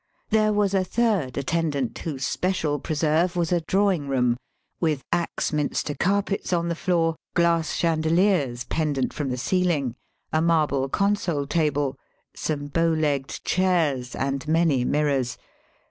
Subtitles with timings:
[0.31, 4.35] There was a third attendant whose special preserve was a drawing room,
[4.81, 9.93] vnth Axminster carpets on the floor, glass chandeliers pendant from the ceiling,
[10.33, 11.97] a marble consol table,
[12.33, 15.37] some bow legged chairs, and many mirrors.